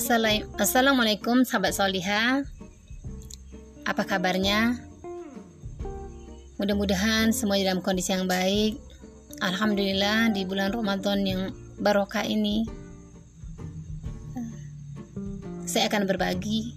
Assalamualaikum 0.00 1.44
sahabat 1.44 1.76
soliha. 1.76 2.40
Apa 3.84 4.08
kabarnya? 4.08 4.80
Mudah-mudahan 6.56 7.36
semua 7.36 7.60
dalam 7.60 7.84
kondisi 7.84 8.16
yang 8.16 8.24
baik. 8.24 8.80
Alhamdulillah 9.44 10.32
di 10.32 10.48
bulan 10.48 10.72
Ramadan 10.72 11.20
yang 11.28 11.52
barokah 11.76 12.24
ini 12.24 12.64
Saya 15.68 15.92
akan 15.92 16.08
berbagi. 16.08 16.72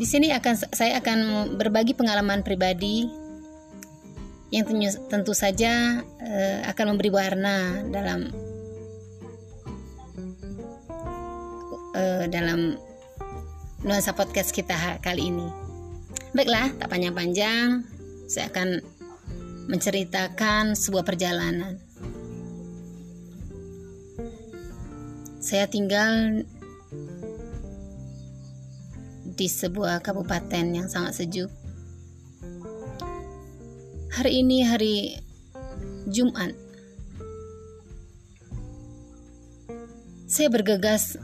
Di 0.00 0.06
sini 0.08 0.32
akan 0.32 0.54
saya 0.72 0.96
akan 1.04 1.52
berbagi 1.60 1.92
pengalaman 1.92 2.40
pribadi. 2.40 3.04
Yang 4.48 4.64
tentu, 4.64 4.88
tentu 5.12 5.32
saja 5.36 6.00
uh, 6.26 6.58
akan 6.66 6.94
memberi 6.94 7.10
warna 7.14 7.86
dalam 7.86 8.26
uh, 11.94 12.24
dalam 12.26 12.74
nuansa 13.86 14.12
podcast 14.12 14.50
kita 14.50 14.98
kali 14.98 15.30
ini. 15.30 15.48
Baiklah, 16.34 16.74
tak 16.76 16.90
panjang-panjang, 16.90 17.86
saya 18.26 18.50
akan 18.50 18.82
menceritakan 19.70 20.74
sebuah 20.74 21.06
perjalanan. 21.06 21.80
Saya 25.40 25.70
tinggal 25.70 26.42
di 29.36 29.46
sebuah 29.46 30.02
kabupaten 30.02 30.64
yang 30.74 30.88
sangat 30.88 31.22
sejuk 31.22 31.52
Hari 34.16 34.32
ini 34.40 34.64
hari 34.64 35.12
Jumat. 36.06 36.54
Saya 40.26 40.50
bergegas 40.50 41.18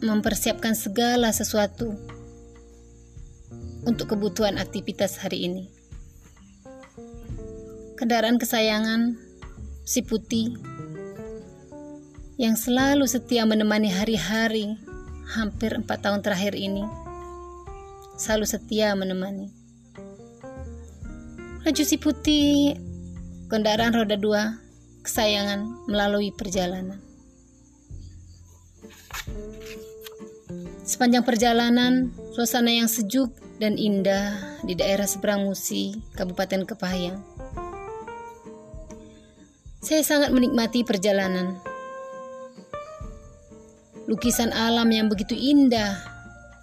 mempersiapkan 0.00 0.72
segala 0.72 1.32
sesuatu 1.32 1.92
untuk 3.84 4.16
kebutuhan 4.16 4.56
aktivitas 4.56 5.20
hari 5.20 5.48
ini. 5.48 5.64
Kendaraan 8.00 8.40
kesayangan 8.40 9.16
si 9.84 10.00
putih 10.00 10.56
yang 12.40 12.56
selalu 12.56 13.04
setia 13.06 13.44
menemani 13.46 13.92
hari-hari 13.92 14.74
hampir 15.36 15.76
empat 15.76 16.02
tahun 16.02 16.20
terakhir 16.24 16.56
ini 16.56 16.84
selalu 18.16 18.46
setia 18.48 18.96
menemani. 18.96 19.52
Laju 21.64 21.84
si 21.84 21.96
putih, 21.96 22.76
kendaraan 23.54 23.94
roda 23.94 24.18
dua, 24.18 24.58
kesayangan 25.06 25.86
melalui 25.86 26.34
perjalanan. 26.34 26.98
Sepanjang 30.82 31.22
perjalanan, 31.22 32.10
suasana 32.34 32.74
yang 32.74 32.90
sejuk 32.90 33.30
dan 33.62 33.78
indah 33.78 34.58
di 34.66 34.74
daerah 34.74 35.06
seberang 35.06 35.46
Musi, 35.46 35.94
Kabupaten 36.18 36.66
Kepahayang. 36.66 37.22
Saya 39.78 40.02
sangat 40.02 40.34
menikmati 40.34 40.82
perjalanan. 40.82 41.54
Lukisan 44.10 44.50
alam 44.50 44.90
yang 44.90 45.06
begitu 45.06 45.38
indah, 45.38 45.94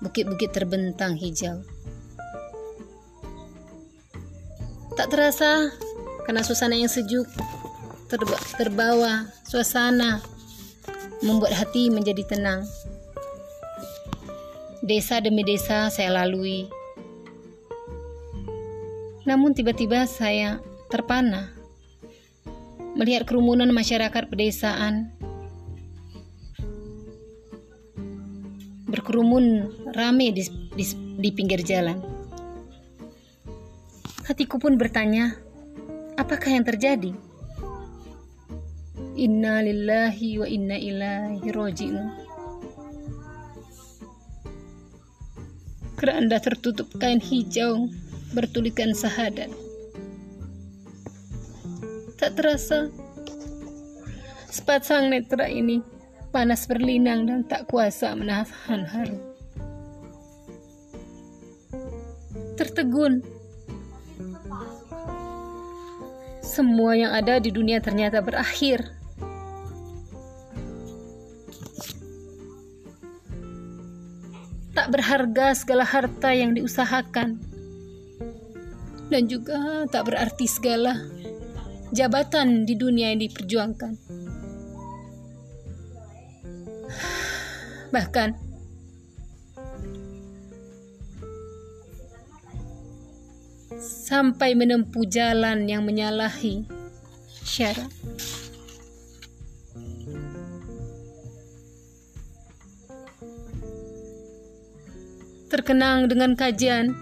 bukit-bukit 0.00 0.56
terbentang 0.56 1.20
hijau. 1.20 1.60
Tak 4.96 5.12
terasa 5.12 5.70
karena 6.28 6.44
suasana 6.44 6.76
yang 6.76 6.92
sejuk 6.92 7.24
terba 8.04 8.36
terbawa 8.60 9.32
suasana 9.48 10.20
membuat 11.24 11.56
hati 11.56 11.88
menjadi 11.88 12.20
tenang. 12.28 12.68
Desa 14.84 15.24
demi 15.24 15.40
desa 15.40 15.88
saya 15.88 16.12
lalui. 16.12 16.68
Namun 19.24 19.56
tiba-tiba 19.56 20.04
saya 20.04 20.60
terpana 20.92 21.48
melihat 22.92 23.24
kerumunan 23.24 23.72
masyarakat 23.72 24.28
pedesaan 24.28 25.16
berkerumun 28.84 29.68
rame 29.96 30.28
di, 30.36 30.44
di, 30.76 30.84
di 31.24 31.30
pinggir 31.32 31.64
jalan. 31.64 31.96
Hatiku 34.28 34.60
pun 34.60 34.76
bertanya, 34.76 35.47
apakah 36.28 36.60
yang 36.60 36.68
terjadi? 36.68 37.16
Inna 39.16 39.64
lillahi 39.64 40.36
wa 40.36 40.44
inna 40.44 40.76
ilaihi 40.76 41.48
roji'un. 41.48 42.04
Keranda 45.96 46.36
tertutup 46.36 46.92
kain 47.00 47.16
hijau 47.16 47.88
bertuliskan 48.36 48.92
sahadat. 48.92 49.48
Tak 52.20 52.36
terasa, 52.36 52.92
sepasang 54.52 55.08
netra 55.08 55.48
ini 55.48 55.80
panas 56.28 56.68
berlinang 56.68 57.24
dan 57.24 57.40
tak 57.48 57.72
kuasa 57.72 58.12
menahan 58.12 58.84
haru. 58.84 59.16
Tertegun 62.60 63.37
semua 66.48 66.96
yang 66.96 67.12
ada 67.12 67.36
di 67.36 67.52
dunia 67.52 67.76
ternyata 67.84 68.24
berakhir. 68.24 68.96
Tak 74.72 74.88
berharga 74.88 75.52
segala 75.52 75.84
harta 75.84 76.32
yang 76.32 76.56
diusahakan, 76.56 77.36
dan 79.12 79.22
juga 79.28 79.84
tak 79.92 80.08
berarti 80.08 80.48
segala 80.48 80.96
jabatan 81.92 82.64
di 82.64 82.72
dunia 82.72 83.12
yang 83.12 83.20
diperjuangkan. 83.20 83.92
Bahkan 87.94 88.47
sampai 93.78 94.58
menempuh 94.58 95.06
jalan 95.06 95.70
yang 95.70 95.86
menyalahi 95.86 96.66
syarat. 97.46 97.88
Terkenang 105.48 106.12
dengan 106.12 106.36
kajian 106.36 106.92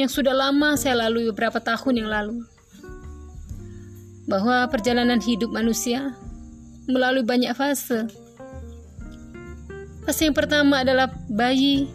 yang 0.00 0.08
sudah 0.08 0.32
lama 0.32 0.72
saya 0.80 1.04
lalui 1.04 1.28
beberapa 1.28 1.60
tahun 1.60 2.00
yang 2.00 2.08
lalu, 2.08 2.40
bahwa 4.24 4.64
perjalanan 4.72 5.20
hidup 5.20 5.52
manusia 5.52 6.16
melalui 6.88 7.20
banyak 7.20 7.52
fase. 7.52 8.08
Fase 10.08 10.22
yang 10.24 10.32
pertama 10.32 10.80
adalah 10.80 11.12
bayi, 11.28 11.92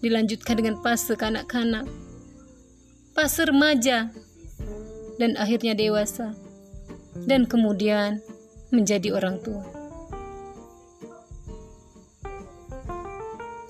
dilanjutkan 0.00 0.56
dengan 0.56 0.80
fase 0.80 1.12
kanak-kanak, 1.12 1.84
pas 3.16 3.32
remaja, 3.32 4.12
dan 5.16 5.40
akhirnya 5.40 5.72
dewasa, 5.72 6.36
dan 7.24 7.48
kemudian 7.48 8.20
menjadi 8.68 9.16
orang 9.16 9.40
tua. 9.40 9.64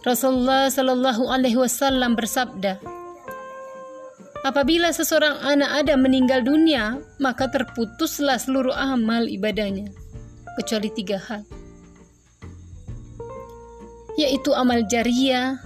Rasulullah 0.03 0.67
Shallallahu 0.67 1.31
Alaihi 1.31 1.59
Wasallam 1.59 2.19
bersabda, 2.19 2.83
Apabila 4.43 4.95
seseorang 4.95 5.43
anak 5.43 5.83
Adam 5.83 6.07
meninggal 6.07 6.47
dunia, 6.47 7.03
maka 7.19 7.51
terputuslah 7.51 8.39
seluruh 8.39 8.75
amal 8.75 9.27
ibadahnya, 9.27 9.91
kecuali 10.59 10.91
tiga 10.95 11.19
hal, 11.19 11.43
yaitu 14.15 14.55
amal 14.55 14.87
jariah, 14.87 15.59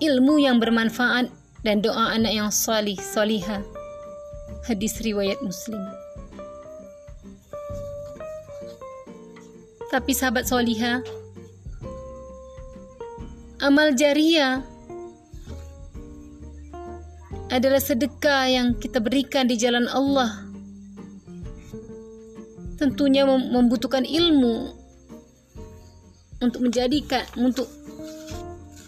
ilmu 0.00 0.44
yang 0.44 0.60
bermanfaat, 0.60 1.37
dan 1.66 1.82
doa 1.82 2.14
anak 2.14 2.30
yang 2.34 2.50
salih 2.52 2.98
salihah. 2.98 3.62
Hadis 4.66 5.00
riwayat 5.00 5.40
Muslim. 5.40 5.80
Tapi 9.88 10.12
sahabat 10.12 10.44
soliha, 10.44 11.00
amal 13.64 13.96
jariah 13.96 14.60
adalah 17.48 17.80
sedekah 17.80 18.44
yang 18.44 18.76
kita 18.76 19.00
berikan 19.00 19.48
di 19.48 19.56
jalan 19.56 19.88
Allah. 19.88 20.44
Tentunya 22.76 23.24
membutuhkan 23.24 24.04
ilmu 24.04 24.76
untuk 26.44 26.60
menjadikan, 26.68 27.24
untuk 27.40 27.66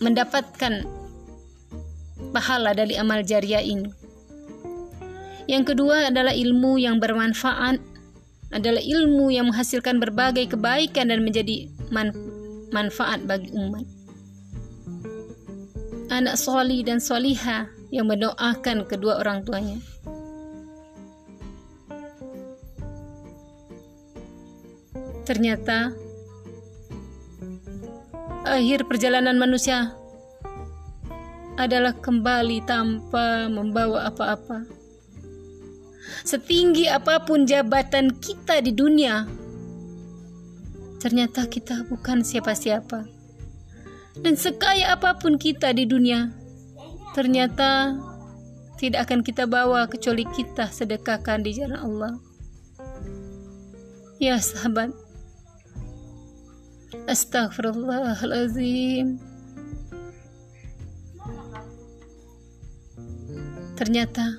mendapatkan 0.05 1.00
pahala 2.31 2.73
dari 2.73 2.97
amal 2.97 3.21
jariah 3.27 3.63
ini. 3.63 3.91
Yang 5.51 5.75
kedua 5.75 6.15
adalah 6.15 6.31
ilmu 6.31 6.79
yang 6.79 7.03
bermanfaat 7.03 7.83
adalah 8.51 8.83
ilmu 8.83 9.31
yang 9.31 9.51
menghasilkan 9.51 10.03
berbagai 10.03 10.55
kebaikan 10.55 11.11
dan 11.11 11.23
menjadi 11.23 11.71
man 11.91 12.11
manfaat 12.71 13.23
bagi 13.27 13.51
umat. 13.55 13.87
Anak 16.11 16.35
soli 16.35 16.83
dan 16.83 16.99
soliha 16.99 17.71
yang 17.95 18.07
mendoakan 18.11 18.87
kedua 18.87 19.23
orang 19.23 19.47
tuanya. 19.47 19.79
Ternyata 25.27 25.95
akhir 28.43 28.91
perjalanan 28.91 29.39
manusia 29.39 29.95
adalah 31.61 31.93
kembali 31.93 32.65
tanpa 32.65 33.53
membawa 33.53 34.09
apa-apa. 34.09 34.65
Setinggi 36.25 36.89
apa 36.89 37.21
pun 37.23 37.45
jabatan 37.45 38.17
kita 38.17 38.65
di 38.65 38.73
dunia, 38.73 39.29
ternyata 41.01 41.47
kita 41.47 41.85
bukan 41.89 42.25
siapa-siapa. 42.25 43.05
Dan 44.21 44.37
sekaya 44.37 44.93
apa 44.97 45.17
pun 45.21 45.37
kita 45.37 45.73
di 45.77 45.85
dunia, 45.89 46.33
ternyata 47.13 47.97
tidak 48.81 49.09
akan 49.09 49.21
kita 49.21 49.45
bawa 49.45 49.85
kecuali 49.89 50.25
kita 50.29 50.73
sedekahkan 50.73 51.43
di 51.45 51.53
jalan 51.57 51.81
Allah. 51.81 52.13
Ya 54.21 54.37
sahabat, 54.37 54.93
Astagfirullahalazim. 57.09 59.30
Ternyata 63.81 64.37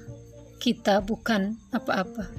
kita 0.61 1.01
bukan 1.01 1.57
apa-apa. 1.73 2.29